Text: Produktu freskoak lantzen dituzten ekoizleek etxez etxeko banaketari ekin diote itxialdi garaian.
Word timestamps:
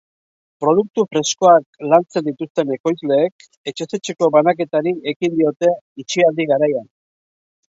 Produktu 0.63 1.03
freskoak 1.09 1.81
lantzen 1.91 2.25
dituzten 2.29 2.73
ekoizleek 2.77 3.45
etxez 3.73 3.89
etxeko 3.99 4.31
banaketari 4.37 4.95
ekin 5.13 5.37
diote 5.43 5.71
itxialdi 6.07 6.49
garaian. 6.55 6.89